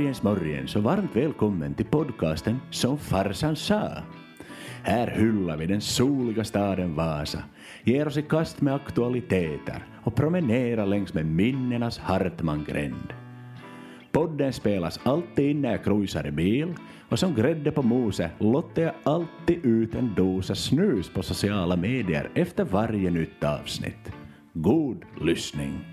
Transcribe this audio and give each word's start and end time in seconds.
Morgens 0.00 0.22
morgens 0.22 0.76
och 0.76 0.82
varmt 0.82 1.16
välkommen 1.16 1.74
till 1.74 1.86
podcasten 1.86 2.60
Som 2.70 2.98
farsan 2.98 3.56
sa. 3.56 3.88
Här 4.82 5.06
hyllar 5.06 5.56
vi 5.56 5.66
den 5.66 5.80
soliga 5.80 6.44
staden 6.44 6.94
Vasa, 6.94 7.42
ger 7.84 8.06
oss 8.06 8.16
i 8.16 8.22
kast 8.22 8.60
med 8.60 8.74
aktualiteter 8.74 9.84
och 10.04 10.14
promenerar 10.14 10.86
längs 10.86 11.14
med 11.14 11.26
minnenas 11.26 11.98
Hartmangränd. 11.98 13.12
Podden 14.12 14.52
spelas 14.52 15.00
alltid 15.02 15.56
när 15.56 15.70
jag 15.70 15.84
cruisar 15.84 16.26
i 16.26 16.30
bil 16.30 16.74
och 17.08 17.18
som 17.18 17.34
grädde 17.34 17.70
på 17.70 17.82
moset 17.82 18.30
lottar 18.38 18.82
jag 18.82 18.94
alltid 19.02 19.64
ut 19.64 19.94
en 19.94 20.14
dosa 20.16 20.54
snus 20.54 21.10
på 21.10 21.22
sociala 21.22 21.76
medier 21.76 22.30
efter 22.34 22.64
varje 22.64 23.10
nytt 23.10 23.44
avsnitt. 23.44 24.12
God 24.52 25.04
lyssning! 25.20 25.89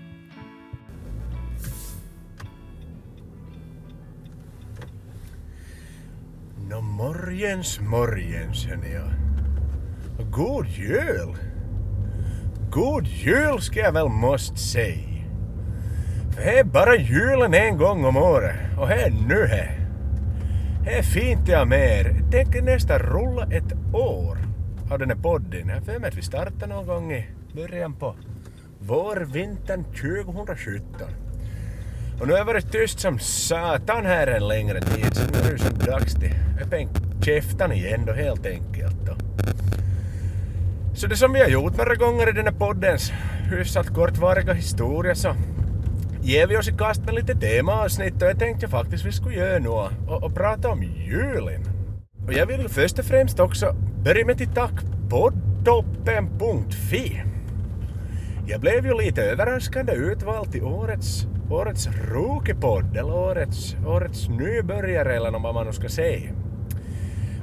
Nå 6.70 6.80
morgens 6.80 7.80
morgens 7.80 8.66
hörni. 8.66 8.98
God 10.30 10.66
jul! 10.66 11.36
God 12.70 13.06
jul 13.06 13.60
ska 13.60 13.80
jag 13.80 13.92
väl 13.92 14.08
måste 14.08 14.56
säga. 14.56 15.24
För 16.30 16.42
det 16.42 16.58
är 16.58 16.64
bara 16.64 16.96
julen 16.96 17.54
en 17.54 17.76
gång 17.76 18.04
om 18.04 18.16
året 18.16 18.56
och 18.80 18.88
det 18.88 18.94
är 18.94 19.10
nu 19.10 19.34
det. 19.34 19.70
Det 20.84 20.98
är 20.98 21.02
fint 21.02 21.48
jag 21.48 21.68
mer. 21.68 22.22
Tänk 22.30 22.62
nästan 22.62 22.98
rulla 22.98 23.42
ett 23.42 23.94
år 23.94 24.38
av 24.90 24.98
den 24.98 25.10
här 25.10 25.16
podden. 25.16 25.68
Jag 25.68 25.84
för 25.84 25.98
mig 25.98 26.08
att 26.08 26.16
vi 26.16 26.22
startar 26.22 26.66
någon 26.66 26.86
gång 26.86 27.12
i 27.12 27.26
början 27.54 27.94
på 27.94 28.16
vårvintern 28.78 29.84
2017. 29.84 31.27
Och 32.20 32.26
nu 32.26 32.32
har 32.32 32.38
jag 32.38 32.44
varit 32.44 32.72
tyst 32.72 33.00
som 33.00 33.18
satan 33.18 34.06
här 34.06 34.26
en 34.26 34.48
längre 34.48 34.80
tid, 34.80 35.16
så 35.16 35.22
nu 35.32 35.38
är 35.48 35.52
det 35.52 35.58
som 35.58 35.78
dags 35.78 36.14
till 36.14 36.34
öppen 36.62 36.88
käften 37.22 37.72
igen 37.72 38.04
då 38.06 38.12
helt 38.12 38.46
enkelt. 38.46 38.96
Då. 39.06 39.12
Så 40.94 41.06
det 41.06 41.16
som 41.16 41.32
vi 41.32 41.40
har 41.40 41.48
gjort 41.48 41.76
några 41.76 41.94
gånger 41.94 42.28
i 42.28 42.32
den 42.32 42.46
här 42.46 42.52
poddens 42.52 43.12
hyfsat 43.50 43.94
kortvariga 43.94 44.52
historia 44.52 45.14
så 45.14 45.34
ger 46.22 46.46
vi 46.46 46.56
oss 46.56 46.68
i 46.68 46.72
kast 46.72 47.04
med 47.04 47.14
lite 47.14 47.34
temaavsnitt 47.34 48.22
och 48.22 48.28
jag 48.28 48.38
tänkte 48.38 48.68
faktiskt 48.68 49.04
vi 49.04 49.12
skulle 49.12 49.34
göra 49.34 49.58
nu 49.58 49.68
och, 49.68 49.90
och 50.22 50.34
prata 50.34 50.68
om 50.68 50.82
julen. 50.82 51.64
Och 52.26 52.32
jag 52.32 52.46
vill 52.46 52.68
först 52.68 52.98
och 52.98 53.04
främst 53.04 53.40
också 53.40 53.76
börja 54.04 54.26
med 54.26 54.38
till 54.38 54.54
tack 54.54 54.72
poddtoppen.fi. 55.10 57.22
Jag 58.46 58.60
blev 58.60 58.86
ju 58.86 58.94
lite 58.94 59.22
överraskande 59.22 59.92
utvald 59.92 60.52
till 60.52 60.62
årets, 60.62 61.26
årets 61.50 61.88
rookiepodd 62.12 62.96
eller 62.96 63.14
årets, 63.14 63.76
årets 63.86 64.28
nybörjare 64.28 65.16
eller 65.16 65.30
vad 65.30 65.54
man 65.54 65.66
nu 65.66 65.72
ska 65.72 65.88
säga. 65.88 66.30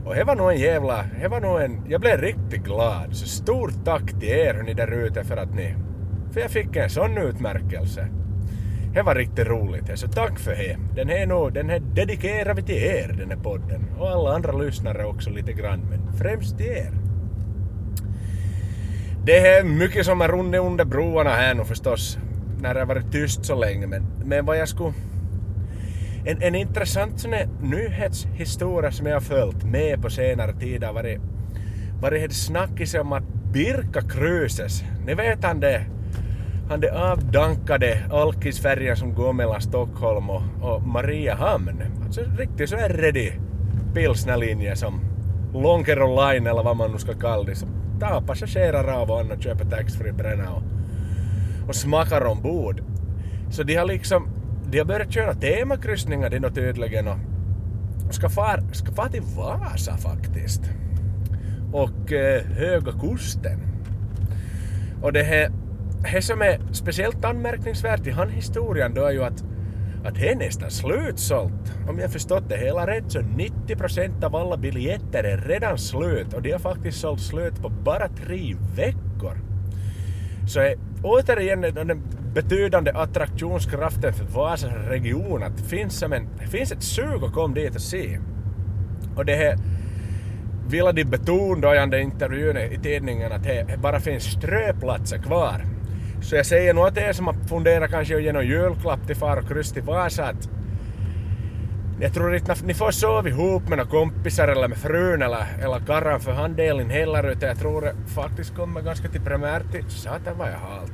Och 0.05 0.15
det 0.15 0.23
var 0.23 0.35
nog 0.35 0.51
en 0.51 0.59
jävla, 0.59 1.05
det 1.21 1.27
var 1.27 1.41
nog 1.41 1.61
en, 1.61 1.81
jag 1.89 2.01
blev 2.01 2.21
riktigt 2.21 2.63
glad. 2.63 3.15
Så 3.15 3.27
stort 3.27 3.85
tack 3.85 4.19
till 4.19 4.29
er 4.29 4.53
hörni 4.53 4.73
där 4.73 4.91
ute 4.91 5.23
för 5.23 5.37
att 5.37 5.55
ni, 5.55 5.75
för 6.31 6.41
jag 6.41 6.51
fick 6.51 6.75
en 6.75 6.89
sån 6.89 7.17
utmärkelse. 7.17 8.07
Det 8.93 9.01
var 9.01 9.15
riktigt 9.15 9.47
roligt, 9.47 9.99
så 9.99 10.07
tack 10.07 10.39
för 10.39 10.51
det. 10.51 10.77
Den 10.95 11.09
här, 11.09 11.25
nu, 11.25 11.49
den 11.49 11.69
här 11.69 11.79
dedikerar 11.79 12.53
vi 12.53 12.61
till 12.61 12.75
er, 12.75 13.15
den 13.17 13.29
här 13.29 13.37
podden. 13.37 13.85
Och 13.99 14.09
alla 14.09 14.35
andra 14.35 14.51
lyssnare 14.51 15.05
också 15.05 15.29
lite 15.29 15.53
grann, 15.53 15.79
men 15.89 16.13
främst 16.13 16.57
till 16.57 16.67
er. 16.67 16.91
Det 19.25 19.47
är 19.47 19.63
mycket 19.63 20.05
som 20.05 20.21
har 20.21 20.27
runnit 20.27 20.61
under 20.61 20.85
broarna 20.85 21.29
här 21.29 21.53
nu 21.53 21.63
förstås, 21.63 22.17
när 22.65 22.73
det 22.73 22.79
har 22.79 22.87
varit 22.87 23.11
tyst 23.11 23.45
så 23.45 23.55
länge, 23.55 23.87
men, 23.87 24.05
men 24.23 24.45
vad 24.45 24.57
jag 24.57 24.69
skulle... 24.69 24.93
En, 26.25 26.41
en 26.41 26.55
intressant 26.55 27.19
sån 27.19 27.33
nyhetshistoria 27.61 28.91
som 28.91 29.05
jag 29.05 29.15
har 29.15 29.21
följt 29.21 29.63
med 29.63 30.01
på 30.01 30.09
senare 30.09 30.53
tid 30.53 30.83
har 30.83 30.93
varit, 30.93 31.19
varit 32.01 32.29
det 32.29 32.35
snackis 32.35 32.93
om 32.93 33.13
att 33.13 33.23
Birka 33.53 34.01
Cruises, 34.01 34.83
ni 35.05 35.13
vet 35.13 35.43
han 35.43 35.59
det 35.59 35.85
han 36.69 36.79
det 36.79 36.91
avdankade 36.91 38.01
alkisfärjan 38.11 38.97
som 38.97 39.13
går 39.13 39.33
mellan 39.33 39.61
Stockholm 39.61 40.29
och, 40.29 40.41
och 40.61 40.81
Mariehamn. 40.81 41.83
Alltså 42.05 42.21
riktigt 42.37 42.69
så 42.69 42.75
här 42.75 42.89
ready 42.89 43.31
pilsnerlinje 43.93 44.75
som 44.75 44.99
Lonkero 45.53 46.07
Line 46.07 46.47
eller 46.47 46.63
vad 46.63 46.77
man 46.77 46.91
nu 46.91 46.97
ska 46.97 47.13
kalla 47.13 47.43
det. 47.43 47.55
Som 47.55 47.69
tar 47.99 48.21
passagerare 48.21 48.93
av 48.93 49.11
och 49.11 49.19
an 49.19 49.31
och 49.31 49.43
köper 49.43 49.65
taxfree 49.65 50.11
bränna 50.11 50.53
och, 50.53 50.61
och 51.67 51.75
smakar 51.75 52.25
ombord. 52.25 52.81
Så 53.49 53.63
de 53.63 53.75
har 53.75 53.85
liksom, 53.85 54.27
de 54.69 54.77
har 54.77 54.85
börjat 54.85 55.11
köra 55.11 55.33
temakryssningar 55.33 56.29
de 56.29 56.39
då 56.39 56.49
tydligen 56.49 57.07
och 57.07 57.17
ska 58.11 58.29
fara 58.29 58.61
ska 58.71 58.91
far 58.91 59.09
till 59.09 59.21
Vasa 59.21 59.97
faktiskt. 59.97 60.61
Och 61.73 62.11
eh, 62.11 62.43
Höga 62.43 62.91
Kusten. 62.91 63.59
Och 65.01 65.13
det 65.13 65.23
här 65.23 65.51
det 66.13 66.21
som 66.21 66.41
är 66.41 66.61
speciellt 66.71 67.25
anmärkningsvärt 67.25 68.07
i 68.07 68.11
han 68.11 68.29
historien 68.29 68.93
då 68.93 69.05
är 69.05 69.11
ju 69.11 69.23
att, 69.23 69.43
att 70.05 70.15
det 70.15 70.29
är 70.29 70.35
nästan 70.35 70.71
slutsålt. 70.71 71.73
Om 71.89 71.99
jag 71.99 72.11
förstått 72.11 72.49
det 72.49 72.57
hela 72.57 72.87
rätt 72.87 73.11
så 73.11 73.19
90% 73.19 74.23
av 74.23 74.35
alla 74.35 74.57
biljetter 74.57 75.23
är 75.23 75.37
redan 75.37 75.77
slut 75.77 76.33
och 76.33 76.41
de 76.41 76.51
har 76.51 76.59
faktiskt 76.59 76.99
sålt 76.99 77.21
slut 77.21 77.61
på 77.61 77.69
bara 77.69 78.07
tre 78.07 78.55
veckor. 78.75 79.37
Så 80.47 80.61
eh, 80.61 80.77
återigen 81.05 81.61
den 81.61 82.03
betydande 82.33 82.91
attraktionskraften 82.91 84.13
för 84.13 84.25
Vasas 84.25 84.71
region 84.89 85.43
att 85.43 85.57
det 85.57 85.63
finns, 85.63 85.99
som 85.99 86.13
en, 86.13 86.27
det 86.39 86.47
finns 86.47 86.71
ett 86.71 86.83
sug 86.83 87.23
att 87.23 87.33
komma 87.33 87.53
dit 87.55 87.75
och 87.75 87.81
se. 87.81 88.19
Och 89.15 89.25
det 89.25 89.35
här 89.35 89.57
ville 90.67 90.91
de 90.91 91.03
betona 91.03 91.61
då 91.61 91.75
i 91.75 91.77
den 91.77 91.93
intervjun 91.93 92.57
i 92.57 92.79
tidningen 92.83 93.31
att 93.31 93.43
det 93.43 93.79
bara 93.81 93.99
finns 93.99 94.23
ströplatser 94.23 95.17
kvar. 95.17 95.65
Så 96.21 96.35
jag 96.35 96.45
säger 96.45 96.73
nog 96.73 96.87
att 96.87 96.97
er 96.97 97.13
som 97.13 97.27
att 97.27 97.49
fundera 97.49 97.87
kanske 97.87 98.15
att 98.15 98.23
ge 98.23 98.33
någon 98.33 98.47
julklapp 98.47 99.07
till 99.07 99.15
far 99.15 99.37
och 99.37 99.47
kryss 99.47 99.71
till 99.71 99.83
Vasa 99.83 100.25
att 100.25 100.49
jag 101.99 102.13
tror 102.13 102.35
inte 102.35 102.55
ni 102.63 102.73
får 102.73 102.91
sova 102.91 103.29
ihop 103.29 103.69
med 103.69 103.77
några 103.77 103.89
kompisar 103.89 104.47
eller 104.47 104.67
med 104.67 104.77
frun 104.77 105.21
eller, 105.21 105.45
eller 105.61 105.79
karran 105.79 106.19
för 106.19 106.31
handelen 106.31 106.89
heller 106.89 107.31
utan 107.31 107.49
jag 107.49 107.59
tror 107.59 107.81
det 107.81 107.95
faktiskt 108.15 108.55
kommer 108.55 108.81
ganska 108.81 109.07
till 109.07 109.21
primärt 109.21 109.71
till, 109.71 109.89
satan 109.89 110.37
vad 110.37 110.47
jag 110.47 110.57
halt. 110.57 110.93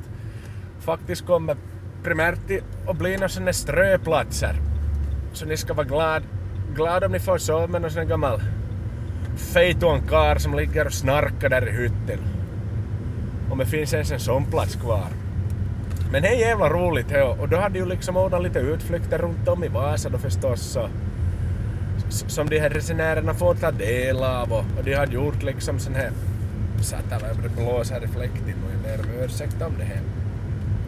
Faktiskt 0.79 1.25
kommer 1.25 1.55
primärt 2.03 2.47
till 2.47 2.63
att 2.87 2.97
bli 2.97 3.13
några 3.13 3.29
sådana 3.29 3.53
ströplatser. 3.53 4.55
Så 5.33 5.45
ni 5.45 5.57
ska 5.57 5.73
vara 5.73 5.87
glad, 5.87 6.23
glad 6.75 7.03
om 7.03 7.11
ni 7.11 7.19
får 7.19 7.37
sova 7.37 7.67
med 7.67 7.81
någon 7.81 7.91
sån 7.91 8.07
gammal 8.07 8.41
fejton 9.37 10.01
kar 10.07 10.35
som 10.35 10.55
ligger 10.55 10.85
och 10.85 10.93
snarkar 10.93 11.49
där 11.49 11.69
i 11.69 11.71
hytten. 11.71 12.19
Om 13.51 13.57
det 13.57 13.65
finns 13.65 13.93
ens 13.93 14.11
en 14.11 14.19
sån 14.19 14.45
plats 14.45 14.75
kvar. 14.75 15.20
Men 16.11 16.21
det 16.21 16.27
är 16.27 16.39
jävla 16.39 16.69
roligt 16.69 17.11
he, 17.11 17.21
och 17.21 17.49
då 17.49 17.57
hade 17.57 17.79
ju 17.79 17.85
liksom 17.85 18.17
ordnat 18.17 18.43
lite 18.43 18.59
utflykter 18.59 19.17
runt 19.17 19.47
om 19.47 19.63
i 19.63 19.67
Vasa 19.67 20.09
då 20.09 20.17
förstås 20.17 20.75
och, 20.75 20.89
som 22.09 22.49
de 22.49 22.59
här 22.59 22.69
resenärerna 22.69 23.33
får 23.33 23.55
ta 23.55 23.71
del 23.71 24.23
av 24.23 24.51
och, 24.51 24.65
och 24.77 24.83
de 24.83 24.93
hade 24.93 25.13
gjort 25.13 25.43
liksom 25.43 25.79
sån 25.79 25.95
här 25.95 26.11
satan 26.81 27.21
vad 27.21 27.43
det 27.43 27.49
blåser 27.49 28.03
i 28.03 28.07
fläkten 28.07 28.55
och 28.65 28.71
jag 28.73 28.99
ber 28.99 29.05
om 29.05 29.23
ursäkt 29.23 29.61
om 29.61 29.73
det 29.77 29.83
här. 29.83 30.01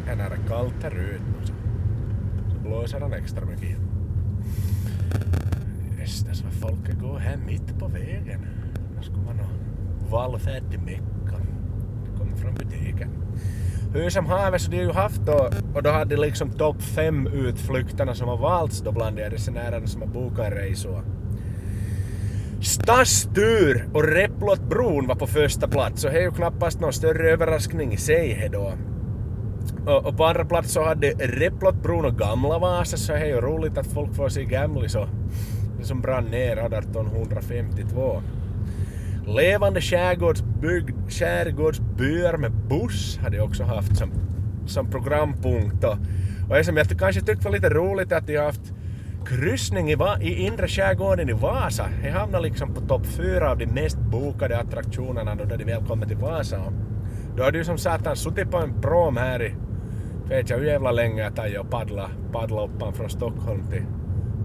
Här 0.06 0.14
är 0.14 0.30
det 0.30 0.36
är 0.36 0.48
kallt 0.50 0.84
här 0.84 0.92
ute 0.92 1.48
så, 1.48 1.54
så 2.54 2.60
blåser 2.60 3.00
han 3.00 3.14
extra 3.14 3.46
mycket. 3.46 3.78
Jösses 6.00 6.44
vad 6.44 6.54
folket 6.54 7.00
går 7.00 7.20
här 7.20 7.38
mitt 7.38 7.80
på 7.80 7.88
vägen. 7.88 8.48
Nu 8.96 9.04
skulle 9.04 9.24
man 9.26 9.40
ha? 9.40 9.48
vallfärd 10.10 10.70
till 10.70 10.80
Mecka. 10.80 11.38
Kommer 12.18 12.36
från 12.38 12.54
butiken 12.54 13.23
hur 13.94 14.10
som 14.10 14.26
haver 14.26 14.58
så 14.58 14.72
de 14.72 14.78
har 14.78 14.84
ju 14.84 14.92
haft 14.92 15.22
då, 15.22 15.50
och 15.76 15.84
då 15.84 15.90
hade 15.90 16.16
de 16.16 16.22
liksom 16.22 16.50
topp 16.50 16.82
fem 16.82 17.28
utflykterna 17.28 18.16
som 18.16 18.28
har 18.28 18.38
valts 18.38 18.82
då 18.82 18.92
bland 18.92 19.16
de 19.16 19.30
resenärerna 19.30 19.88
som 19.88 20.02
har 20.02 20.10
bokat 20.10 20.54
resor. 20.54 21.04
Stadstur 22.62 23.88
och 23.94 24.04
Repplotbron 24.04 25.08
var 25.08 25.16
på 25.16 25.28
första 25.28 25.68
plats 25.68 26.04
och 26.04 26.12
det 26.12 26.18
är 26.18 26.22
ju 26.22 26.32
knappast 26.32 26.80
någon 26.80 26.94
större 26.94 27.32
överraskning 27.32 27.94
i 27.94 27.98
sig 27.98 28.50
då. 28.52 28.74
Och, 29.86 30.06
och 30.06 30.18
på 30.18 30.26
andra 30.26 30.46
plats 30.46 30.72
så 30.72 30.84
hade 30.84 31.10
Repplotbron 31.10 32.06
och 32.06 32.18
Gamla 32.18 32.60
Vasa 32.60 32.98
så 32.98 33.12
det 33.12 33.20
är 33.20 33.26
ju 33.26 33.42
roligt 33.42 33.78
att 33.78 33.88
folk 33.88 34.16
får 34.16 34.30
se 34.30 34.46
Gamli 34.46 34.90
så 34.90 35.08
det 35.80 35.86
som 35.86 36.02
brann 36.02 36.26
ner 36.26 36.58
1852. 36.58 38.22
Levande 39.28 39.82
skärgårdsbygd, 39.82 40.96
skärgårdsbyar 41.10 42.38
med 42.38 42.52
buss 42.52 43.18
hade 43.18 43.38
jag 43.38 43.46
också 43.46 43.64
haft 43.64 43.98
som, 43.98 44.12
som 44.66 44.92
programpunkt. 44.92 45.84
Och, 45.84 45.98
och 46.50 46.56
det 46.56 46.64
som 46.64 46.78
jag 46.78 47.00
kanske 47.00 47.22
tyckte 47.22 47.46
var 47.46 47.52
lite 47.52 47.70
roligt 47.70 48.12
att 48.12 48.28
de 48.28 48.36
har 48.36 48.46
haft 48.46 48.74
kryssning 49.26 49.92
i, 49.92 49.98
i 50.22 50.46
inre 50.46 50.68
skärgården 50.68 51.30
i 51.30 51.34
Vasa. 51.34 51.90
Det 52.04 52.10
hamnar 52.10 52.40
liksom 52.40 52.74
på 52.74 52.82
topp 52.82 53.06
fyra 53.06 53.52
av 53.52 53.58
de 53.58 53.66
mest 53.66 53.98
bokade 53.98 54.58
attraktionerna 54.58 55.36
då 55.36 55.56
de 55.56 55.64
väl 55.64 55.86
kommer 55.86 56.06
till 56.06 56.18
Vasa. 56.18 56.60
Och 56.60 56.74
då 57.38 57.44
har 57.44 57.52
du 57.52 57.64
som 57.64 57.78
satan 57.78 58.16
suttit 58.16 58.52
på 58.52 58.58
en 58.58 58.82
prom 58.82 59.18
här 59.18 59.44
i, 59.44 59.56
vet 60.30 60.50
jag 60.50 60.58
hur 60.58 60.66
jävla 60.66 60.92
länge 60.92 61.24
jag 61.24 61.36
tagit 61.36 61.60
och 61.60 61.70
paddla, 61.70 62.10
paddla 62.32 62.66
upp 62.66 62.96
från 62.98 63.10
Stockholm 63.10 63.64
till 63.72 63.86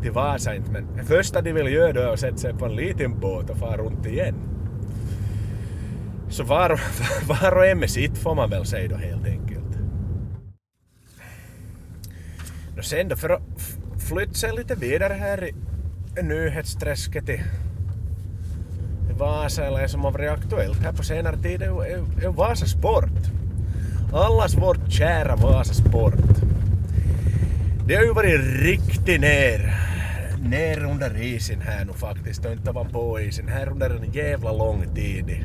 till 0.03 0.13
Vasa 0.13 0.55
inte, 0.55 0.71
men 0.71 0.87
det 0.97 1.05
första 1.05 1.41
de 1.41 1.53
vill 1.53 1.73
göra 1.73 1.93
då 1.93 2.01
är 2.01 2.13
att 2.13 2.21
sätta 2.21 2.37
sig 2.37 2.55
på 2.55 2.65
en 2.65 2.77
liten 2.77 3.21
båt 3.21 3.51
och 3.51 3.57
fara 3.57 3.77
runt 3.77 4.07
igen. 4.07 4.35
Så 6.31 6.45
var, 6.45 6.81
var 7.29 7.57
och 7.57 7.67
en 7.67 7.79
med 7.79 7.91
sitt 7.91 8.19
får 8.19 8.35
man 8.35 8.51
väl 8.51 8.67
säga 8.67 8.89
då 8.89 8.97
helt 8.97 9.27
enkelt. 9.27 9.65
Och 12.79 12.85
sen 12.85 13.09
då 13.09 13.17
för 13.17 13.31
att 13.31 13.43
flytta 14.09 14.35
sig 14.35 14.53
lite 14.57 14.75
vidare 14.75 15.15
här 15.15 15.45
i 15.45 16.23
nyhetsträsket 16.23 17.29
i 17.29 17.43
Vasa 19.19 19.65
eller 19.65 19.87
som 19.87 20.01
har 20.01 20.11
varit 20.11 20.31
aktuellt 20.31 20.79
här 20.79 20.93
på 20.93 21.03
senare 21.03 21.37
tid 21.37 21.63
är, 21.63 21.85
är, 22.25 22.29
Vasa 22.29 22.67
Sport. 22.67 23.11
Allas 24.13 24.55
vårt 24.55 24.93
kära 24.93 25.37
Vasa 25.37 25.75
Sport. 25.75 26.15
Det 27.87 27.95
har 27.95 28.03
ju 28.03 28.13
varit 28.13 28.41
riktigt 28.63 29.21
ner, 29.21 29.75
ner 30.43 30.85
under 30.85 31.23
isen 31.23 31.61
här 31.61 31.85
nu 31.85 31.93
faktiskt 31.93 32.45
och 32.45 32.53
inte 32.53 32.73
varit 32.73 32.93
på 32.93 33.21
isen 33.21 33.49
här 33.49 33.69
under 33.69 33.91
en 33.91 34.13
jävla 34.13 34.53
lång 34.53 34.95
tid 34.95 35.45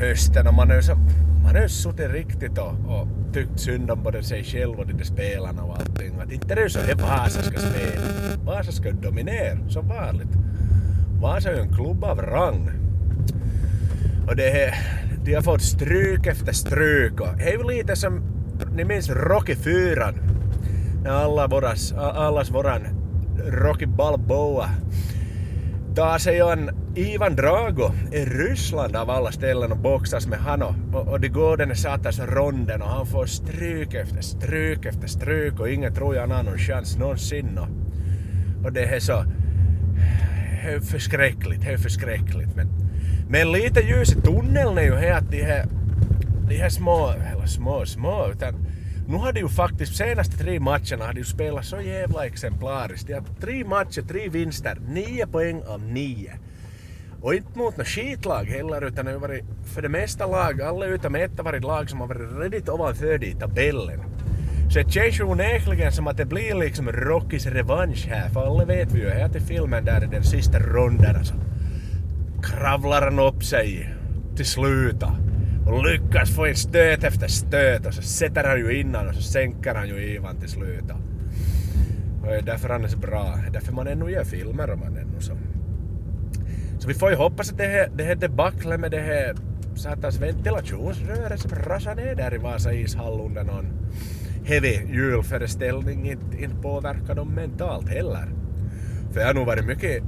hösten 0.00 0.46
och 0.46 0.54
man 0.54 0.70
ju 0.70 0.82
så, 0.82 0.94
man 1.42 1.54
har 1.54 1.62
ju 1.62 1.68
suttit 1.68 2.10
riktigt 2.10 2.58
och, 2.58 2.74
och 2.86 3.06
tyckt 3.32 3.60
synd 3.60 3.90
om 3.90 4.02
både 4.02 4.22
sig 4.22 4.44
själv 4.44 4.78
och 4.78 4.86
de 4.86 5.04
spelarna 5.04 5.62
och 5.62 5.76
allting. 5.76 6.20
Att 6.20 6.32
inte 6.32 6.54
det 6.54 6.62
är 6.62 6.68
så 6.68 6.78
att 6.78 7.00
Vasa 7.00 7.42
ska 7.42 7.58
spela. 7.58 8.06
Vasa 8.44 8.72
ska 8.72 8.90
dominera 8.90 9.68
som 9.68 9.88
vanligt. 9.88 10.36
Vasa 11.20 11.50
är 11.50 11.54
ju 11.54 11.60
en 11.60 11.74
klubb 11.74 12.04
av 12.04 12.22
rang. 12.22 12.70
Och 14.28 14.36
det 14.36 14.64
är, 14.64 14.74
de 15.24 15.34
har 15.34 15.42
fått 15.42 15.62
stryk 15.62 16.26
efter 16.26 16.52
stryk 16.52 17.20
och 17.20 17.36
det 17.36 17.44
är 17.44 17.52
ju 17.52 17.76
lite 17.76 17.96
som, 17.96 18.22
ni 18.74 18.84
minns 18.84 19.10
Rocky 19.10 19.54
4 19.54 20.12
när 21.02 21.10
alla 21.10 21.46
våras, 21.46 21.92
allas 21.92 22.50
våran 22.50 22.82
Rocky 23.46 23.86
Balboa 23.86 24.70
tar 25.94 26.18
sig 26.18 26.40
an 26.40 26.70
Ivan 26.94 27.36
Drago 27.36 27.92
i 28.12 28.24
Ryssland 28.24 28.96
av 28.96 29.10
alla 29.10 29.32
ställen 29.32 29.72
och 29.72 29.78
boxas 29.78 30.26
med 30.26 30.38
han 30.38 30.62
och, 30.62 31.08
och, 31.08 31.20
det 31.20 31.28
går 31.28 31.56
den 31.56 31.76
satans 31.76 32.20
ronden 32.20 32.82
och 32.82 32.88
han 32.88 33.06
får 33.06 33.26
stryk 33.26 33.94
efter 33.94 34.20
stryk 34.20 34.84
efter 34.84 35.08
stryk 35.08 35.60
och 35.60 35.70
ingen 35.70 35.94
tror 35.94 36.14
jag 36.14 36.20
han 36.22 36.30
har 36.30 36.42
någon 36.42 36.58
chans 36.58 36.96
någonsin. 36.96 37.58
Och, 37.58 37.68
och 38.64 38.72
det 38.72 38.84
är 38.84 39.00
så 39.00 39.24
det 40.62 40.72
är 40.72 40.80
förskräckligt, 40.80 41.60
det 41.60 41.72
är 41.72 41.76
förskräckligt. 41.76 42.56
Men, 42.56 42.68
men 43.28 43.52
lite 43.52 43.80
ljus 43.80 44.12
i 44.12 44.20
tunneln 44.20 44.78
är 44.78 44.82
ju 44.82 44.94
här 44.94 45.12
att 45.12 45.30
de 45.30 45.42
här, 45.42 45.66
de 46.48 46.56
här 46.56 46.68
små, 46.68 47.10
eller 47.32 47.46
små, 47.46 47.86
små 47.86 48.28
utan 48.32 48.54
nu 49.10 49.16
har 49.16 49.32
de 49.32 49.40
ju 49.40 49.48
faktiskt 49.48 49.96
senaste 49.96 50.38
tre 50.38 50.60
matcherna 50.60 51.06
har 51.06 51.12
de 51.12 51.18
ju 51.18 51.24
spelat 51.24 51.64
så 51.64 51.80
jävla 51.80 52.26
exemplariskt. 52.26 53.06
De 53.06 53.14
har 53.14 53.24
tre 53.40 53.64
matcher, 53.64 54.02
tre 54.02 54.28
vinster, 54.28 54.78
nio 54.88 55.26
poäng 55.26 55.62
av 55.66 55.82
nio. 55.82 56.32
Och 57.22 57.34
inte 57.34 57.58
mot 57.58 57.76
något 57.76 57.86
skitlag 57.86 58.44
heller 58.44 58.84
utan 58.84 59.04
det 59.04 59.12
har 59.12 59.18
varit 59.18 59.44
för 59.74 59.82
det 59.82 59.88
mesta 59.88 60.26
lag, 60.26 60.62
alla 60.62 60.86
utom 60.86 61.14
ett 61.14 61.30
har 61.36 61.44
varit 61.44 61.64
lag 61.64 61.90
som 61.90 62.00
har 62.00 62.06
varit 62.06 62.40
redigt 62.40 62.68
ovanför 62.68 63.24
i 63.24 63.34
tabellen. 63.34 64.00
Så 64.70 64.78
det 64.78 64.90
känns 64.90 65.20
ju 65.20 65.24
onekligen 65.24 65.92
som 65.92 66.06
att 66.06 66.16
det 66.16 66.24
blir 66.24 66.54
liksom 66.54 66.92
Rockys 66.92 67.46
revansch 67.46 68.06
här, 68.08 68.28
för 68.28 68.46
alla 68.46 68.64
vet 68.64 68.92
vi 68.92 69.00
ju 69.00 69.10
här 69.10 69.28
till 69.28 69.42
filmen 69.42 69.84
där 69.84 70.04
i 70.04 70.06
den 70.06 70.24
sista 70.24 70.58
ronden 70.58 71.16
alltså 71.16 71.34
kravlar 72.42 73.02
han 73.02 73.18
upp 73.18 73.44
sig 73.44 73.94
till 74.36 74.46
slut 74.46 75.02
och 75.72 75.84
lyckas 75.84 76.36
få 76.36 76.48
in 76.48 76.56
stöt 76.56 77.04
efter 77.04 77.28
stöt 77.28 77.86
och 77.86 77.94
så 77.94 78.02
sätter 78.02 78.44
han 78.44 78.58
ju 78.58 78.80
innan 78.80 79.08
och 79.08 79.14
så 79.14 79.22
sänker 79.22 79.74
han 79.74 79.88
ju 79.88 80.14
Ivan 80.14 80.36
till 80.36 80.48
slut. 80.48 80.84
Och 82.22 82.26
det 82.26 82.36
är 82.36 82.42
därför 82.42 82.68
han 82.68 82.84
är 82.84 82.88
så 82.88 82.98
bra, 82.98 83.38
det 83.42 83.48
är 83.48 83.52
därför 83.52 83.72
man 83.72 83.86
ännu 83.86 84.10
gör 84.10 84.24
filmer 84.24 84.70
om 84.70 84.80
man 84.80 84.96
ännu 84.96 85.20
så. 85.20 85.36
Så 86.78 86.88
vi 86.88 86.94
får 86.94 87.10
ju 87.10 87.16
hoppas 87.16 87.52
att 87.52 87.58
det 87.58 87.66
här, 87.66 87.90
det 87.96 88.04
här 88.04 88.14
debaclet 88.14 88.80
med 88.80 88.90
det 88.90 89.00
här 89.00 89.36
satans 89.74 90.20
ventilationsröret 90.20 91.40
som 91.40 91.50
rasar 91.50 91.94
ner 91.94 92.14
där 92.14 92.34
i 92.34 92.38
Vasa 92.38 92.72
ishall 92.72 93.20
under 93.20 93.44
någon 93.44 93.66
heavy 94.44 94.78
julföreställning 94.92 96.10
inte, 96.10 96.42
inte 96.42 96.56
påverkar 96.62 97.14
dem 97.14 97.28
mentalt 97.34 97.88
heller. 97.88 98.28
För 99.12 99.20
jag 99.20 99.26
har 99.26 99.34
nog 99.34 99.46
varit 99.46 99.66
mycket 99.66 100.02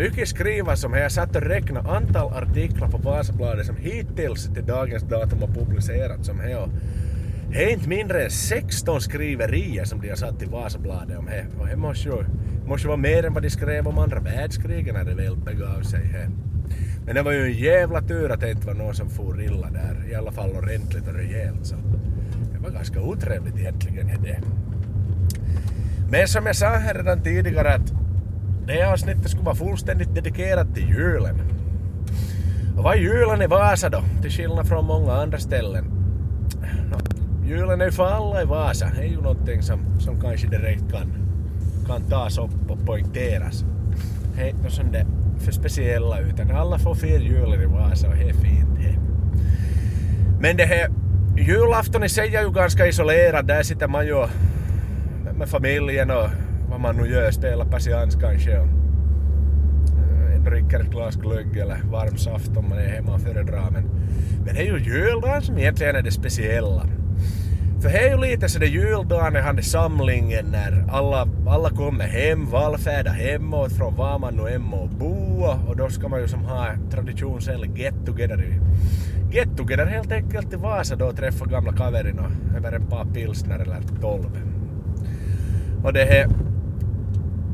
mycket 0.00 0.28
skriva 0.28 0.76
som 0.76 0.92
jag 0.94 1.12
satt 1.12 1.36
och 1.36 1.42
räknade 1.42 1.90
antal 1.90 2.32
artiklar 2.32 2.88
på 2.88 2.96
Vasabladet 2.96 3.66
som 3.66 3.76
hittills 3.76 4.44
till 4.54 4.66
dagens 4.66 5.02
datum 5.02 5.38
har 5.40 5.48
publicerats 5.48 6.26
som 6.26 6.40
här. 6.40 6.68
Det 7.50 7.64
är 7.64 7.68
inte 7.70 7.88
mindre 7.88 8.24
än 8.24 8.30
16 8.30 9.00
skriverier 9.00 9.84
som 9.84 10.00
de 10.00 10.08
har 10.08 10.16
satt 10.16 10.42
i 10.42 10.46
Vasabladet 10.46 11.18
om 11.18 11.26
det. 11.26 11.46
Och 11.58 11.66
det 11.66 11.76
måste 11.76 12.08
ju, 12.08 12.24
måste 12.66 12.88
vara 12.88 12.96
mer 12.96 13.26
än 13.26 13.34
vad 13.34 13.42
de 13.42 13.50
skrev 13.50 13.88
om 13.88 13.98
andra 13.98 14.20
världskriget 14.20 14.94
när 14.94 15.04
det 15.04 15.14
väl 15.14 15.36
begav 15.36 15.82
sig. 15.82 16.06
Här. 16.06 16.28
Men 17.06 17.14
det 17.14 17.22
var 17.22 17.32
ju 17.32 17.44
en 17.44 17.58
jävla 17.58 18.00
tur 18.00 18.32
att 18.32 18.40
det 18.40 18.50
inte 18.50 18.66
var 18.66 18.74
någon 18.74 18.94
som 18.94 19.10
for 19.10 19.42
illa 19.42 19.70
där. 19.70 20.10
I 20.10 20.14
alla 20.14 20.32
fall 20.32 20.50
ordentligt 20.50 21.08
och 21.08 21.14
rejält. 21.14 21.66
Så 21.66 21.74
det 22.52 22.58
var 22.58 22.70
ganska 22.70 23.00
otrevligt 23.00 23.58
egentligen 23.58 24.22
det. 24.22 24.40
Men 26.10 26.28
som 26.28 26.46
jag 26.46 26.56
sa 26.56 26.66
här 26.66 26.94
redan 26.94 27.22
tidigare 27.22 27.74
att 27.74 27.99
det 28.70 28.92
avsnittet 28.92 29.30
skulle 29.30 29.44
vara 29.44 29.54
fullständigt 29.54 30.14
dedikerat 30.14 30.74
till 30.74 30.88
julen. 30.88 31.40
Och 32.76 32.84
vad 32.84 32.94
är 32.94 32.98
julen 32.98 33.42
i 33.42 33.46
Vasa 33.46 33.88
då? 33.88 34.02
Till 34.22 34.30
skillnad 34.30 34.68
från 34.68 34.84
många 34.86 35.12
andra 35.12 35.38
ställen. 35.38 35.84
No, 36.90 36.98
julen 37.46 37.80
är 37.80 37.84
ju 37.84 37.90
för 37.90 38.06
alla 38.06 38.42
i 38.42 38.44
Vasa. 38.44 38.90
Det 38.96 39.02
är 39.02 39.08
ju 39.08 39.20
någonting 39.20 39.62
som, 39.62 40.00
som 40.00 40.20
kanske 40.20 40.46
direkt 40.46 40.92
kan, 40.92 41.12
kan 41.86 42.02
tas 42.02 42.38
upp 42.38 42.70
och 42.70 42.86
poängteras. 42.86 43.64
Det 44.36 44.42
är 44.42 44.48
inte 44.48 44.70
sånt 44.70 44.96
för 45.38 45.52
speciella 45.52 46.18
utan 46.18 46.50
alla 46.50 46.78
får 46.78 46.94
fira 46.94 47.22
julen 47.22 47.62
i 47.62 47.66
Vasa 47.66 48.08
och 48.08 48.14
det 48.14 48.28
är 48.28 48.34
fint. 48.34 48.68
Det. 48.76 48.98
Men 50.40 50.56
det 50.56 50.64
här 50.64 50.90
julafton 51.36 52.04
i 52.04 52.08
sig 52.08 52.36
är 52.36 52.42
ju 52.42 52.52
ganska 52.52 52.86
isolerad. 52.86 53.46
Där 53.46 53.62
sitter 53.62 53.88
man 53.88 54.06
ju 54.06 54.26
med 55.38 55.48
familjen 55.48 56.10
och 56.10 56.28
man 56.80 56.96
nu 56.96 57.08
gör, 57.08 57.30
spelar 57.30 57.64
patiens 57.64 58.14
kanske 58.14 58.58
och 58.58 58.66
eh, 60.34 60.42
dricker 60.42 60.80
ett 60.80 60.90
glas 60.90 61.16
glögg 61.16 61.56
eller 61.56 61.82
varm 61.90 62.16
saft 62.16 62.56
om 62.56 62.68
man 62.68 62.78
är 62.78 62.88
hemma 62.88 63.14
och 63.14 63.20
föredrar. 63.20 63.70
Men, 63.70 63.84
men 64.44 64.54
det 64.54 64.60
är 64.60 64.64
ju 64.64 64.78
juldagen 64.78 65.42
som 65.42 65.58
egentligen 65.58 65.96
är 65.96 66.02
det 66.02 66.10
speciella. 66.10 66.86
För 67.82 67.88
det 67.88 67.98
är 67.98 68.10
ju 68.10 68.20
lite 68.20 68.48
så 68.48 68.58
det 68.58 68.66
juldagen 68.66 69.36
är 69.36 69.52
den 69.52 69.62
samlingen 69.62 70.46
när 70.52 70.84
alla, 70.92 71.28
alla 71.48 71.70
kommer 71.70 72.04
hem, 72.04 72.46
vallfärdar 72.50 73.12
hemåt 73.12 73.72
från 73.72 73.96
var 73.96 74.18
man 74.18 74.34
nu 74.34 74.54
än 74.54 74.62
må 74.62 74.86
bo 74.86 75.44
och 75.68 75.76
då 75.76 75.88
ska 75.88 76.08
man 76.08 76.20
ju 76.20 76.28
som 76.28 76.44
ha 76.44 76.66
traditionsenlig 76.90 77.78
get 77.78 77.94
together 78.06 78.60
get 79.32 79.56
together 79.56 79.86
helt 79.86 80.12
enkelt 80.12 80.52
i 80.52 80.56
Vasa 80.56 80.96
då 80.96 81.06
och 81.06 81.16
träffa 81.16 81.44
gamla 81.44 81.72
kaverin 81.72 82.18
och 82.18 82.56
över 82.56 82.72
en 82.72 82.86
par 82.86 83.04
pilsner 83.04 83.58
eller 83.58 84.00
tolv. 84.00 84.40
Och 85.84 85.92
det 85.92 86.28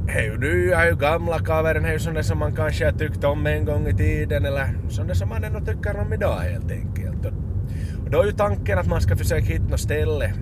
här 0.09 0.45
är 0.75 0.87
ju 0.87 0.97
gamla 0.97 1.39
coveren, 1.39 1.85
är 1.85 1.93
ju 1.93 1.99
sådana 1.99 2.23
som 2.23 2.39
man 2.39 2.57
kanske 2.57 2.85
har 2.85 2.93
tyckt 2.93 3.25
om 3.25 3.47
en 3.47 3.65
gång 3.65 3.89
i 3.89 3.93
tiden 3.93 4.45
eller 4.45 4.75
sådana 4.89 5.15
som 5.15 5.29
man 5.29 5.45
ändå 5.45 5.61
tycker 5.61 5.97
om 5.97 6.13
idag 6.13 6.39
helt 6.39 6.71
enkelt. 6.71 7.27
Och 8.05 8.11
då 8.11 8.21
är 8.21 8.27
ju 8.27 8.33
tanken 8.33 8.79
att 8.79 8.87
man 8.87 9.01
ska 9.01 9.17
försöka 9.17 9.45
hitta 9.45 9.65
något 9.65 9.81
ställe, 9.81 10.33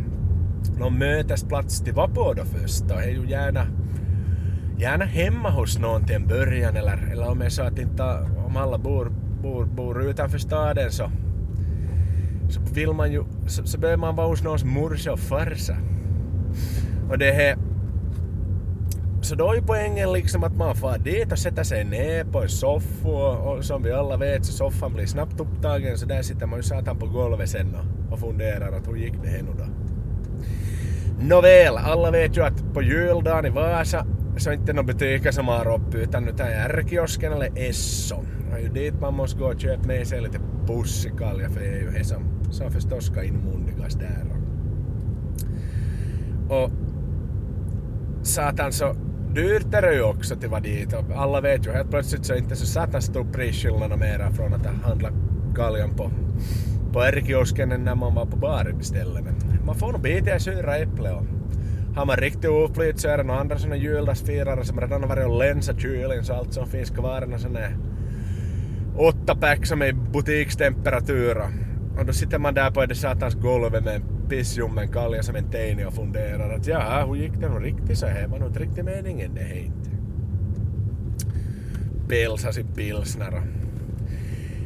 någon 0.78 0.99
mötesplats 0.99 1.80
till 1.80 1.94
vara 1.94 2.09
på 2.09 2.33
då 2.33 2.44
först 2.44 2.90
och 2.90 3.02
är 3.02 3.09
ju 3.09 3.28
gärna 3.28 3.66
gärna 4.78 5.04
hemma 5.04 5.50
hos 5.50 5.78
någon 5.78 6.04
till 6.06 6.16
en 6.16 6.26
början 6.26 6.76
eller, 6.76 7.09
eller 7.12 7.28
om 7.28 7.40
jag 7.40 7.52
så 7.52 7.62
att 7.62 7.78
inte 7.78 8.02
om 8.47 8.56
alla 8.56 8.78
bor, 8.78 9.12
bor, 9.42 9.64
bor 9.64 10.02
utanför 10.02 10.38
staden 10.38 10.90
så, 10.90 11.11
så 12.50 12.61
vill 12.75 12.92
man 12.92 13.12
ju 13.12 13.25
så, 13.47 13.66
så 13.66 13.78
behöver 13.78 14.00
man 14.00 14.16
vara 14.16 14.26
hos 14.26 14.42
någons 14.42 14.64
morsa 14.64 15.12
och 15.12 15.21
farsa. 15.21 15.76
Och 17.11 17.18
det 17.18 17.33
här 17.33 17.56
så 19.25 19.35
då 19.35 19.50
är 19.50 19.54
ju 19.54 19.62
poängen 19.62 20.12
liksom 20.12 20.45
att 20.45 20.57
man 20.57 20.76
får 20.76 20.99
dit 20.99 21.33
och 21.33 21.38
sätter 21.38 21.62
sig 21.62 21.85
ner 21.85 22.25
på 22.25 22.43
en 22.43 22.49
soffa 22.49 23.09
och, 23.09 23.57
och 23.57 23.64
som 23.64 23.83
vi 23.83 23.93
alla 23.93 24.16
vet 24.16 24.45
så 24.45 24.52
soffan 24.52 24.95
blir 24.95 25.07
snabbt 25.07 25.40
upptagen 25.40 25.99
så 25.99 26.07
där 26.07 26.23
sitter 26.23 26.47
man 26.47 26.59
ju 26.59 26.62
satan 26.62 26.99
på 26.99 27.07
golvet 27.07 27.49
sen 27.49 27.75
och, 27.75 28.12
och 28.12 28.21
funderar 28.21 28.73
att 28.73 28.88
hur 28.88 28.97
gick 28.97 29.14
det 29.23 29.28
här 29.28 29.43
nu 29.43 29.50
då? 29.59 29.64
Nåväl, 31.28 31.76
alla 31.76 32.11
vet 32.11 32.37
ju 32.37 32.43
att 32.43 32.75
på 32.75 32.83
juldagen 32.83 33.47
i 33.47 33.50
Vasa 33.50 34.07
så 34.37 34.50
är 34.50 34.54
det 34.54 34.61
inte 34.61 34.73
några 34.73 34.87
butiker 34.87 35.31
som 35.31 35.49
har 35.49 35.75
upp 35.75 35.95
utan 35.95 36.28
utan 36.28 36.47
R-kiosken 36.47 37.33
eller 37.33 37.69
Esso. 37.69 38.16
Det 38.50 38.57
är 38.57 38.62
ju 38.62 38.69
dit 38.69 39.00
man 39.00 39.14
måste 39.14 39.38
gå 39.38 39.47
och 39.47 39.61
köpa 39.61 39.87
med 39.87 40.07
sig 40.07 40.21
lite 40.21 40.38
pussikalja 40.66 41.50
för 41.50 41.61
det 41.61 41.66
är 41.66 41.81
ju 41.81 41.90
det 41.90 42.04
som, 42.04 42.23
som 42.50 42.71
förstås 42.71 43.07
ska 43.07 43.23
inmundigas 43.23 43.95
där. 43.95 44.25
Och 46.49 46.71
satan 48.23 48.73
så 48.73 48.95
dyrt 49.35 49.75
är 49.75 49.83
det 49.83 49.95
ju 49.95 50.03
också 50.03 50.37
till 50.37 50.49
vad 50.49 50.62
dit 50.62 50.95
alla 51.14 51.41
vet 51.41 51.67
ju 51.67 51.71
helt 51.71 51.91
plötsligt 51.91 52.25
så 52.25 52.33
är 52.33 52.37
det 52.37 52.43
inte 52.43 52.57
så 52.57 52.67
satans 52.67 53.05
stor 53.05 53.25
prisskillnad 53.33 53.99
mera 53.99 54.31
från 54.31 54.55
att 54.55 54.67
handla 54.67 55.11
galjan 55.55 55.95
på, 55.97 56.11
på 56.93 57.03
R-kiosken 57.03 57.73
än 57.73 57.85
när 57.85 57.95
man 57.95 58.14
var 58.14 58.26
på 58.26 58.37
baren 58.37 58.81
istället. 58.81 59.25
Men 59.25 59.64
man 59.67 59.75
får 59.75 59.93
nog 59.93 60.00
bita 60.00 60.37
i 60.37 60.41
sura 60.41 60.76
äpple 60.76 61.11
och 61.11 61.25
har 61.97 62.07
man 62.07 62.17
riktigt 62.17 62.50
oflyt 62.50 63.00
så 63.00 63.09
är 63.09 63.17
det 63.17 63.23
några 63.23 63.41
andra 63.41 63.59
såna 63.59 63.76
juldagsfirare 63.76 64.64
som 64.64 64.81
redan 64.81 65.03
har 65.03 65.09
varit 65.09 65.26
och 65.26 65.38
länsat 65.38 65.81
kylen 65.81 66.25
så 66.25 66.35
allt 66.35 66.53
som 66.53 66.67
finns 66.67 66.91
kvar 66.91 67.23
är 67.23 67.59
här 67.59 67.76
åtta 68.97 69.35
pack 69.35 69.67
som 69.67 69.83
är 69.83 69.93
butikstemperatur. 69.93 71.43
Och 71.99 72.07
då 72.07 72.12
sitter 72.12 72.38
man 72.38 72.55
där 72.55 72.71
på 72.71 72.87
det 72.87 72.95
satans 72.95 73.35
golvet 73.35 73.85
med 73.85 73.95
en 73.95 74.13
pissljummen 74.28 74.93
kalja 74.93 75.23
som 75.23 75.37
en 75.37 75.50
teini 75.50 75.85
och 75.85 75.95
funderar 75.95 76.54
att 76.57 76.66
ja, 76.66 77.07
hur 77.07 77.16
gick 77.16 77.33
det 77.40 77.49
nog 77.49 77.64
riktigt 77.64 77.99
så 77.99 78.07
här? 78.07 78.26
Var 78.26 78.38
nog 78.38 78.49
inte 78.49 78.61
riktigt 78.61 78.85
meningen 78.85 79.35
det 79.35 79.40
här 79.40 79.57
inte. 79.57 79.90
Pilsa 82.09 82.52
sin 82.52 82.66
pilsner 82.75 83.43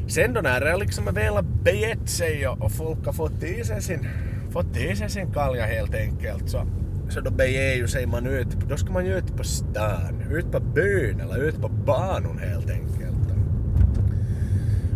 Sen 0.08 0.34
då 0.34 0.40
när 0.40 0.60
det 0.60 0.76
liksom 0.76 1.06
har 1.06 1.62
begett 1.64 2.08
sig 2.08 2.48
och, 2.48 2.72
folk 2.72 3.06
har 3.06 3.12
fått 3.12 3.42
i 3.42 3.64
sig 3.64 3.82
sin, 3.82 4.08
fått 4.50 4.76
i 4.76 4.96
sig 4.96 5.10
sin 5.10 5.32
kalja 5.32 5.66
helt 5.66 5.94
enkelt 5.94 6.50
så, 6.50 6.66
så 7.08 7.20
då 7.20 7.30
beger 7.30 7.76
ju 7.76 7.88
sig 7.88 8.06
man 8.06 8.26
ut, 8.26 8.48
då 8.68 8.76
ska 8.76 8.92
man 8.92 9.06
ju 9.06 9.18
ut 9.18 9.36
på 9.36 9.44
stan, 9.44 10.22
ut 10.30 10.52
på 10.52 10.60
byn 10.60 11.20
eller 11.20 11.48
ut 11.48 11.60
på 11.60 11.68
banan 11.68 12.38
helt 12.38 12.70
enkelt. 12.70 13.18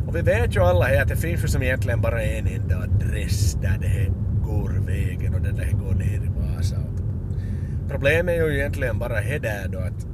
Och 0.06 0.16
vi 0.16 0.22
vet 0.22 0.56
ju 0.56 0.60
alla 0.60 1.02
att 1.02 1.08
det 1.08 1.16
finns 1.16 1.44
ju 1.44 1.48
som 1.48 1.62
egentligen 1.62 2.00
bara 2.00 2.22
en 2.22 2.46
enda 2.46 2.76
adress 2.76 3.54
där 3.62 3.78
det 3.80 3.88
här 3.88 4.10
går 4.52 4.86
vägen 4.86 5.34
och 5.34 5.40
där 5.40 5.52
det 5.52 5.72
går 5.72 5.94
ner 5.94 6.24
i 6.24 6.30
Vasa. 6.36 6.76
Problemet 7.88 8.40
är 8.40 8.46
ju 8.46 8.58
egentligen 8.58 8.98
bara 8.98 9.20
det 9.20 9.38
där 9.38 9.68
då 9.68 9.78
att 9.78 10.06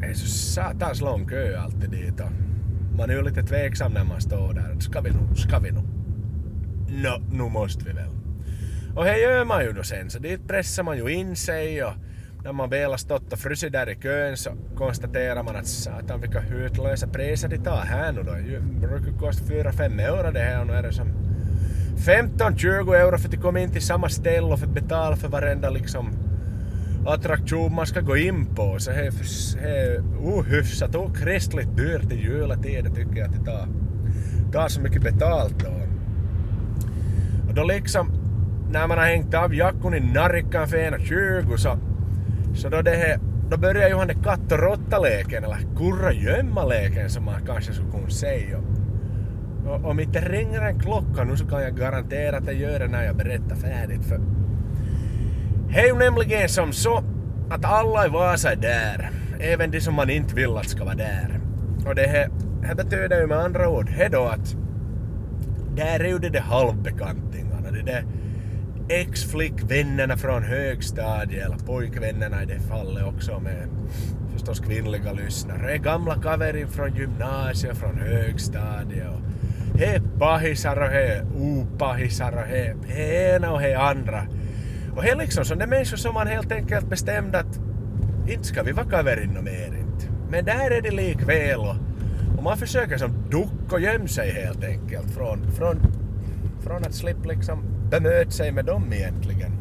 det 0.00 0.06
är 0.06 0.14
så 0.14 0.26
satans 0.26 1.00
lång 1.00 1.28
kö 1.28 1.58
alltid 1.58 1.90
dit 1.90 2.20
och 2.20 2.30
man 2.98 3.10
är 3.10 3.14
ju 3.14 3.22
lite 3.22 3.42
tveksam 3.42 3.92
när 3.92 4.04
man 4.04 4.20
står 4.20 4.54
där. 4.54 4.80
Ska 4.80 5.00
vi 5.00 5.10
nu? 5.10 5.36
Ska 5.36 5.58
vi 5.58 5.70
nu? 5.70 5.82
Nå, 6.88 7.20
nu 7.32 7.50
måste 7.50 7.84
vi 7.84 7.92
väl. 7.92 8.10
Och 8.96 9.04
det 9.04 9.18
gör 9.18 9.44
man 9.44 9.64
ju 9.64 9.72
då 9.72 9.82
sen, 9.82 10.10
så 10.10 10.18
dit 10.18 10.48
pressar 10.48 10.82
man 10.82 10.96
ju 10.96 11.08
in 11.08 11.36
sig 11.36 11.84
och 11.84 11.92
när 12.44 12.52
man 12.52 12.70
väl 12.70 12.90
har 12.90 12.96
stått 12.96 13.32
och 13.32 13.38
frusit 13.38 13.72
där 13.72 13.88
i 13.88 13.94
kön 13.94 14.36
så 14.36 14.50
konstaterar 14.76 15.42
man 15.42 15.56
att 15.56 15.66
satan 15.66 16.20
vilka 16.20 16.40
hutlösa 16.40 17.06
priser 17.06 17.48
de 17.48 17.58
tar 17.58 17.84
här 17.84 18.12
nu 18.12 18.22
då. 18.22 18.32
Det 18.80 18.86
brukar 18.86 19.18
kosta 19.18 19.44
4-5 19.44 20.00
euro 20.00 20.32
det 20.32 20.40
här 20.40 20.60
och 20.60 20.66
nu 20.66 20.72
är 20.72 20.82
det 20.82 20.92
som 20.92 21.29
15-20 22.00 22.94
euro 22.94 23.18
för 23.18 23.28
att 23.28 23.42
komma 23.42 23.60
in 23.60 23.70
till 23.70 23.82
samma 23.82 24.08
ställe 24.08 24.46
och 24.46 24.58
för 24.58 24.66
att 24.66 24.74
betala 24.74 25.16
för 25.16 25.28
varenda 25.28 25.70
liksom 25.70 26.10
attraktion 27.06 27.74
man 27.74 27.86
ska 27.86 28.00
gå 28.00 28.16
in 28.16 28.46
på. 28.46 28.78
Så 28.78 28.90
det 28.90 28.96
är 29.60 30.02
ohyfsat 30.20 30.94
och 30.94 31.16
kristligt 31.16 31.76
dyrt 31.76 32.12
i 32.12 32.16
juletiden 32.16 32.94
tycker 32.94 33.16
jag 33.16 33.28
att 33.28 33.32
det 33.32 33.44
tar, 33.44 33.68
tar 34.52 34.68
så 34.68 34.80
mycket 34.80 35.02
betalt 35.02 35.54
då. 35.58 35.72
Och 37.48 37.54
då 37.54 37.64
liksom 37.64 38.12
när 38.70 38.86
man 38.86 38.98
har 38.98 39.04
hängt 39.04 39.34
av 39.34 39.54
jackan 39.54 39.94
i 39.94 40.00
Narrikan 40.00 40.68
för 40.68 40.76
1,20 40.76 41.56
så 41.56 41.78
så 42.54 42.68
då, 42.68 42.82
det 42.82 42.90
här, 42.90 43.18
då 43.50 43.56
börjar 43.56 43.88
ju 43.88 43.94
han 43.94 44.22
katt 44.22 44.52
och 44.52 44.58
råtta-leken, 44.58 45.44
eller 45.44 45.58
kurra-gömma-leken 45.76 47.10
som 47.10 47.24
man 47.24 47.46
kanske 47.46 47.72
skulle 47.72 47.90
kunna 47.90 48.10
säga. 48.10 48.60
Och 49.70 49.90
om 49.90 50.00
inte 50.00 50.20
ringer 50.20 50.60
en 50.60 50.80
klocka 50.80 51.24
nu 51.24 51.36
så 51.36 51.46
kan 51.46 51.62
jag 51.62 51.76
garantera 51.76 52.36
att 52.36 52.46
jag 52.46 52.54
gör 52.54 52.78
det 52.78 52.88
när 52.88 53.04
jag 53.04 53.16
berättar 53.16 53.56
färdigt. 53.56 54.04
För 54.04 54.20
det 55.68 55.80
är 55.80 55.86
ju 55.86 55.94
nämligen 55.94 56.48
som 56.48 56.72
så 56.72 57.04
att 57.50 57.64
alla 57.64 58.06
i 58.06 58.08
Vasa 58.08 58.52
är 58.52 58.56
där, 58.56 59.10
även 59.40 59.70
de 59.70 59.80
som 59.80 59.94
man 59.94 60.10
inte 60.10 60.34
vill 60.34 60.56
att 60.56 60.68
ska 60.68 60.84
vara 60.84 60.94
där. 60.94 61.40
Och 61.86 61.94
det 61.94 62.06
här, 62.06 62.30
här 62.62 62.74
betyder 62.74 63.20
ju 63.20 63.26
med 63.26 63.38
andra 63.38 63.68
ord 63.68 63.90
det 63.98 64.08
då 64.08 64.24
att 64.24 64.56
där 65.76 66.00
är 66.00 66.08
ju 66.08 66.18
de 66.18 66.28
där 66.28 66.40
halvbekantingarna, 66.40 67.70
De 67.70 67.82
där 67.82 68.04
ex-flickvännerna 68.88 70.16
från 70.16 70.42
högstadiet, 70.42 71.46
eller 71.46 71.58
pojkvännerna 71.58 72.42
i 72.42 72.46
det 72.46 72.60
fallet 72.60 73.04
också 73.04 73.40
med 73.40 73.68
förstås 74.32 74.60
kvinnliga 74.60 75.12
lyssnare. 75.12 75.78
Gamla 75.78 76.14
kaverin 76.22 76.68
från 76.68 76.96
gymnasiet, 76.96 77.76
från 77.76 77.98
högstadiet. 77.98 79.08
Och 79.08 79.20
he 79.80 80.00
pahisar 80.18 80.76
och 80.76 80.90
he 80.90 81.22
opahisar 81.22 82.32
och 82.32 82.46
he, 82.46 82.74
ena 83.34 83.52
och 83.52 83.60
he 83.60 83.76
andra. 83.76 84.26
Och 84.96 85.02
he 85.02 85.12
oh, 85.12 85.18
liksom 85.18 85.44
sådana 85.44 85.66
människor 85.66 85.96
som 85.96 86.14
man 86.14 86.26
helt 86.26 86.52
enkelt 86.52 86.90
bestämde 86.90 87.38
att 87.38 87.60
inte 88.28 88.44
ska 88.44 88.62
vi 88.62 88.72
vara 88.72 88.86
kaverin 88.86 89.36
och 89.36 89.44
mer 89.44 89.66
inte. 89.66 90.06
Men 90.30 90.44
där 90.44 90.70
är 90.70 90.82
det 90.82 90.90
likväl 90.90 91.60
och, 91.60 91.76
och 92.36 92.42
man 92.42 92.58
försöker 92.58 92.98
som 92.98 93.12
ducka 93.30 93.74
och 93.74 93.80
gömma 93.80 94.08
sig 94.08 94.30
helt 94.30 94.64
enkelt 94.64 95.10
från, 95.10 95.52
från, 95.52 95.80
från 96.60 96.84
att 96.84 96.94
slippa 96.94 97.28
liksom 97.28 97.62
bemöta 97.90 98.30
sig 98.30 98.52
med 98.52 98.64
dem 98.64 98.92
egentligen. 98.92 99.52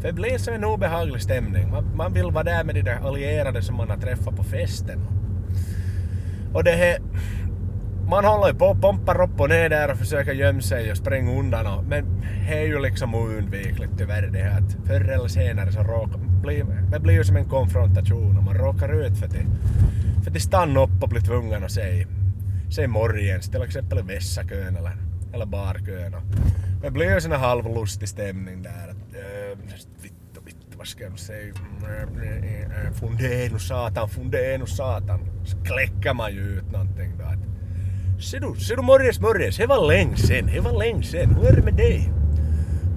För 0.00 0.08
det 0.08 0.14
blir 0.14 0.38
så 0.38 0.50
en 0.50 0.64
obehaglig 0.64 1.22
stämning. 1.22 1.70
Man, 1.70 1.96
man 1.96 2.12
vill 2.12 2.30
vara 2.30 2.44
där 2.44 2.64
med 2.64 2.74
de 2.74 2.82
där 2.82 2.98
allierade 3.06 3.62
som 3.62 3.76
man 3.76 3.90
har 3.90 3.96
träffat 3.96 4.36
på 4.36 4.44
festen. 4.44 5.00
Och 6.52 6.64
det 6.64 6.70
här, 6.70 6.98
man 8.08 8.24
håller 8.24 8.52
på 8.52 8.66
och 8.66 8.80
pompar 8.80 9.20
upp 9.20 9.40
och 9.40 9.48
ner 9.48 9.68
där 9.68 9.90
och 9.92 9.98
försöker 9.98 10.32
gömma 10.32 10.60
sig 10.60 10.90
och 10.90 10.96
spränga 10.96 11.38
undan. 11.38 11.66
Och, 11.66 11.84
men 11.84 12.22
det 12.48 12.54
är 12.54 12.66
ju 12.66 12.82
liksom 12.82 13.14
oundvikligt 13.14 13.92
tyvärr 13.98 14.26
det 14.26 14.38
här 14.38 14.60
att 14.60 14.86
förr 14.86 15.10
eller 15.10 15.28
senare 15.28 15.72
så 15.72 15.82
råkar, 15.82 16.18
blir, 16.18 16.64
det 16.92 17.00
blir 17.00 17.14
ju 17.14 17.24
som 17.24 17.36
en 17.36 17.48
konfrontation 17.48 18.38
och 18.38 18.44
man 18.44 18.54
råkar 18.54 19.06
ut 19.06 19.18
för 19.18 19.26
att 19.26 19.32
för 20.24 20.30
att 20.30 20.42
stanna 20.42 20.80
upp 20.80 21.02
och 21.02 21.08
bli 21.08 21.20
tvungen 21.20 21.64
att 21.64 21.72
säga, 21.72 22.06
säga 22.74 22.88
morgens 22.88 23.50
till 23.50 23.62
exempel 23.62 23.98
i 23.98 24.02
vässakön 24.02 24.76
eller, 24.76 24.96
eller 25.34 25.46
barkön. 25.46 26.14
Och, 26.14 26.22
det 26.82 26.90
blir 26.90 27.06
ju 27.06 27.30
här 27.30 27.38
halvlustig 27.38 28.08
stämning 28.08 28.62
där. 28.62 28.88
Att, 28.88 29.14
äh, 29.14 29.58
vittu, 30.02 30.40
vittu, 30.44 30.76
vad 30.76 30.86
ska 30.86 31.04
jag 31.04 31.18
säga? 31.18 31.54
Fundera 32.94 33.52
nu 33.52 33.58
satan, 33.58 34.08
fundera 34.08 34.58
nu 34.58 34.66
satan. 34.66 35.20
Så 35.44 35.56
kläcker 35.64 36.14
man 36.14 36.32
ju 36.32 36.40
ut 36.40 36.72
någonting 36.72 37.17
ser 38.18 38.40
du, 38.40 38.60
ser 38.60 38.76
du 38.76 38.82
det 39.58 39.66
var 39.66 39.86
länge 39.86 40.16
sen, 40.16 40.46
det 40.46 40.60
var 40.60 40.78
länge 40.78 41.02
sen, 41.02 41.30
hur 41.30 41.46
är 41.46 41.56
det 41.56 41.62
med 41.62 41.74
dig? 41.74 42.12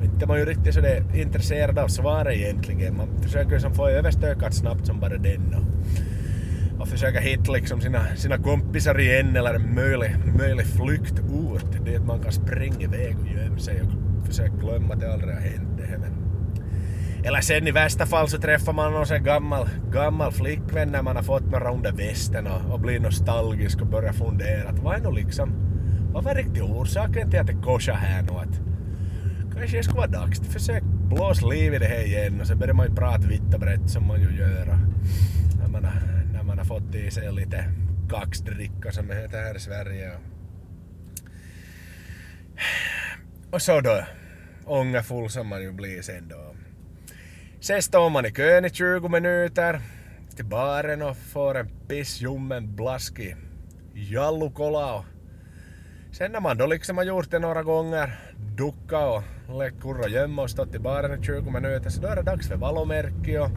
Inte 0.03 0.27
man 0.27 0.39
ju 0.39 0.45
riktigt 0.45 0.73
sådär 0.73 1.03
intresserad 1.15 1.79
av 1.79 1.87
svaret 1.87 2.35
egentligen. 2.35 2.97
Man 2.97 3.07
försöker 3.21 3.51
ju 3.51 3.59
som 3.59 3.73
få 3.73 3.89
överstökat 3.89 4.53
snabbt 4.53 4.85
som 4.85 4.99
bara 4.99 5.17
den. 5.17 5.55
Och, 5.55 6.81
och 6.81 6.87
försöka 6.87 7.19
hitta 7.19 7.51
liksom 7.51 7.81
sina, 7.81 8.15
sina 8.15 8.37
kompisar 8.37 8.99
igen 8.99 9.35
eller 9.35 9.53
en 9.53 9.75
möjlig, 9.75 10.15
möjlig 10.37 10.65
flyktort 10.65 11.71
att 12.01 12.07
man 12.07 12.19
kan 12.19 12.31
springa 12.31 12.81
iväg 12.81 13.15
och 13.21 13.27
gömma 13.27 13.59
sig 13.59 13.81
och 13.81 14.27
försöka 14.27 14.55
glömma 14.55 14.93
att 14.93 14.99
det 14.99 15.13
aldrig 15.13 15.33
har 15.33 15.41
hänt. 15.41 15.69
Det 15.77 15.97
men... 15.97 16.20
Eller 17.23 17.41
sen 17.41 17.67
i 17.67 17.71
värsta 17.71 18.05
fall 18.05 18.27
så 18.27 18.37
träffar 18.37 18.73
man 18.73 18.93
någon 18.93 19.05
sån 19.05 19.23
gammal, 19.23 19.69
gammal 19.91 20.31
flickvän 20.31 20.89
när 20.89 21.01
man 21.01 21.15
har 21.15 21.23
fått 21.23 21.51
några 21.51 21.73
under 21.73 21.91
västen 21.91 22.47
och, 22.47 22.73
och 22.73 22.79
blir 22.79 22.99
nostalgisk 22.99 23.81
och 23.81 23.87
börjar 23.87 24.13
fundera 24.13 24.69
att 24.69 24.79
vad 24.79 24.95
är 24.95 25.01
nog 25.01 25.13
liksom, 25.13 25.53
vad 26.13 26.23
var 26.23 26.35
riktigt 26.35 26.63
orsaken 26.63 27.29
till 27.29 27.39
att 27.39 27.47
det 27.47 27.61
korsar 27.63 27.93
här 27.93 28.21
nu? 28.21 28.31
Att 28.31 28.59
kanske 29.57 29.77
det 29.77 29.83
skulle 29.83 29.97
vara 29.97 30.07
dags 30.07 30.39
att 30.39 30.47
försöka 30.47 30.85
blåsa 30.85 31.45
liv 31.47 31.73
i 31.73 31.77
det 31.77 31.85
här 31.85 32.05
igen 32.05 32.41
och 32.41 32.47
så 32.47 32.55
börjar 32.55 32.73
man 32.73 32.87
ju 32.87 32.95
prata 32.95 33.27
vitt 33.27 33.53
och 33.53 33.59
brett 33.59 33.89
som 33.89 34.07
man 34.07 34.21
ju 34.21 34.37
gör. 34.37 34.77
Jag 35.61 35.71
menar, 35.71 36.57
har 36.61 36.65
fått 36.65 36.95
i 36.95 37.11
sig 37.11 37.33
lite 37.33 37.65
kaxdricka 38.09 38.91
som 38.91 39.07
det 39.07 39.15
heter 39.15 39.37
här 39.37 39.55
i 39.55 39.59
Sverige. 39.59 40.11
Och 43.51 43.61
så 43.61 43.81
då, 43.81 44.05
ångerfull 44.65 45.29
som 45.29 45.47
man 45.47 45.61
ju 45.61 45.71
blir 45.71 46.01
sen 46.01 46.27
då. 46.27 46.55
Sen 47.63 47.81
står 47.81 48.09
man 48.09 48.25
i 48.25 48.31
kön 48.31 48.65
i 48.65 48.69
20 48.69 49.09
minuter 49.09 49.81
till 50.35 50.45
baren 50.45 51.01
och 51.01 51.17
får 51.17 51.57
en 51.57 51.69
pissljummen 51.87 52.75
blaskig 52.75 53.35
jallukola 53.93 54.93
och 54.93 55.05
sen 56.11 56.31
när 56.31 56.39
man 56.39 56.57
då 56.57 56.65
liksom 56.65 56.97
har 56.97 57.03
gjort 57.03 57.31
det 57.31 57.39
några 57.39 57.63
gånger, 57.63 58.19
ducka 58.57 59.07
och 59.07 59.23
lekt 59.59 59.81
kurra 59.81 60.09
gömma 60.09 60.41
och 60.41 60.49
stått 60.49 60.75
i 60.75 60.79
baren 60.79 61.19
i 61.19 61.25
20 61.25 61.51
minuter 61.51 61.89
så 61.89 62.01
då 62.01 62.07
är 62.07 62.15
det 62.15 62.21
dags 62.21 62.47
för 62.47 62.55
valomärke 62.55 63.39
och, 63.39 63.51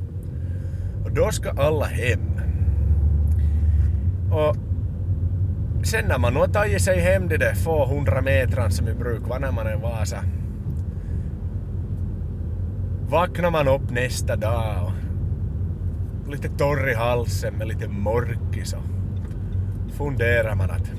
och 1.05 1.13
då 1.13 1.31
ska 1.31 1.51
alla 1.51 1.85
hem. 1.85 2.41
Och 4.33 4.57
sen 5.87 6.05
när 6.09 6.19
man 6.19 6.35
nu 6.35 6.41
har 6.41 6.49
tagit 6.49 6.83
sig 6.83 7.01
hem 7.01 7.29
de 7.29 7.37
där 7.37 7.55
få 7.55 7.87
hundra 7.87 8.23
metrarna 8.23 8.71
som 8.71 8.87
vi 8.87 8.95
brukar 8.95 9.27
vara 9.27 9.39
när 9.39 9.53
man 9.53 9.67
är 9.67 9.77
Vasa. 9.77 10.25
Vaknar 13.09 13.51
man 13.51 13.69
upp 13.69 13.91
nästa 13.91 14.37
dag 14.37 14.93
och 16.25 16.31
lite 16.31 16.49
torr 16.49 16.91
i 16.91 16.95
halsen 16.95 17.55
med 17.55 17.69
lite 17.69 17.89
morkis 17.89 18.73
och 18.73 19.93
funderar 19.93 20.55
man 20.55 20.71
att 20.71 20.93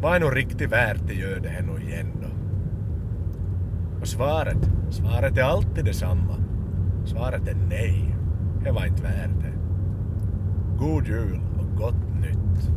vad 0.00 0.16
är 0.16 0.20
nog 0.20 0.36
riktigt 0.36 0.72
värt 0.72 1.06
det 1.06 1.14
gör 1.14 1.40
det 1.40 1.48
här 1.48 1.62
nu 1.62 1.82
igen 1.82 2.12
då? 2.22 2.28
Och 4.00 4.08
svaret, 4.08 4.70
svaret 4.90 5.38
är 5.38 5.42
alltid 5.42 5.84
detsamma. 5.84 6.36
Svaret 7.04 7.48
är 7.48 7.54
nej. 7.54 8.16
Det 8.64 8.70
var 8.70 8.86
inte 8.86 9.02
värt 9.02 9.40
det. 9.42 9.52
God 10.78 11.06
jul 11.06 11.40
och 11.58 11.76
gott 11.76 12.20
nytt. 12.20 12.70